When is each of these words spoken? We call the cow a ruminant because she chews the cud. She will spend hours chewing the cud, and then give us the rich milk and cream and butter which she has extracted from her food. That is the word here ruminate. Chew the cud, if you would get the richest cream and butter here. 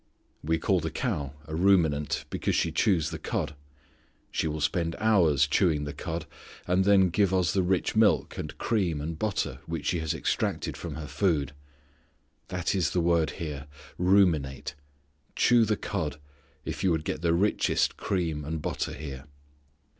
We 0.43 0.57
call 0.57 0.79
the 0.79 0.89
cow 0.89 1.33
a 1.45 1.53
ruminant 1.53 2.25
because 2.31 2.55
she 2.55 2.71
chews 2.71 3.11
the 3.11 3.19
cud. 3.19 3.53
She 4.31 4.47
will 4.47 4.59
spend 4.59 4.95
hours 4.97 5.45
chewing 5.45 5.83
the 5.83 5.93
cud, 5.93 6.25
and 6.65 6.85
then 6.85 7.09
give 7.09 7.31
us 7.31 7.53
the 7.53 7.61
rich 7.61 7.95
milk 7.95 8.35
and 8.35 8.57
cream 8.57 8.99
and 8.99 9.19
butter 9.19 9.59
which 9.67 9.85
she 9.85 9.99
has 9.99 10.15
extracted 10.15 10.75
from 10.75 10.95
her 10.95 11.05
food. 11.05 11.53
That 12.47 12.73
is 12.73 12.89
the 12.93 12.99
word 12.99 13.29
here 13.37 13.67
ruminate. 13.99 14.73
Chew 15.35 15.65
the 15.65 15.77
cud, 15.77 16.19
if 16.65 16.83
you 16.83 16.89
would 16.89 17.05
get 17.05 17.21
the 17.21 17.35
richest 17.35 17.95
cream 17.97 18.43
and 18.43 18.59
butter 18.59 18.93
here. 18.93 19.25